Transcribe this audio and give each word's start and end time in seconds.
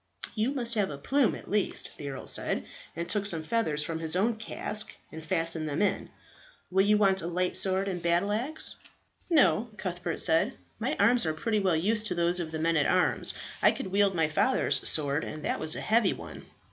"You 0.33 0.51
must 0.51 0.73
have 0.73 0.89
a 0.89 0.97
plume 0.97 1.35
at 1.35 1.47
least," 1.47 1.91
the 1.97 2.09
earl 2.09 2.25
said, 2.25 2.65
and 2.95 3.07
took 3.07 3.27
some 3.27 3.43
feathers 3.43 3.83
from 3.83 3.99
his 3.99 4.15
own 4.15 4.35
casque 4.35 4.95
and 5.11 5.23
fastened 5.23 5.69
them 5.69 5.79
in. 5.83 6.09
"Will 6.71 6.81
you 6.83 6.97
want 6.97 7.21
a 7.21 7.27
light 7.27 7.55
sword 7.55 7.87
and 7.87 8.01
battle 8.01 8.31
axe?" 8.31 8.77
"No," 9.29 9.69
Cuthbert 9.77 10.17
said, 10.17 10.55
"my 10.79 10.95
arms 10.99 11.27
are 11.27 11.35
pretty 11.35 11.59
well 11.59 11.75
used 11.75 12.07
to 12.07 12.15
those 12.15 12.39
of 12.39 12.49
the 12.51 12.57
men 12.57 12.77
at 12.77 12.87
arms. 12.87 13.35
I 13.61 13.69
could 13.69 13.91
wield 13.91 14.15
my 14.15 14.27
father's 14.27 14.89
sword, 14.89 15.23
and 15.23 15.45
that 15.45 15.59
was 15.59 15.75
a 15.75 15.81
heavy 15.81 16.13
one." 16.13 16.47